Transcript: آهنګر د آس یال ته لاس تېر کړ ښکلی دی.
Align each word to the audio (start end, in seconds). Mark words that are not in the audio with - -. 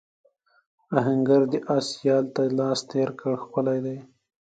آهنګر 0.97 1.41
د 1.51 1.53
آس 1.75 1.87
یال 2.07 2.25
ته 2.35 2.43
لاس 2.57 2.79
تېر 2.89 3.09
کړ 3.19 3.33
ښکلی 3.43 3.79
دی. 3.85 3.97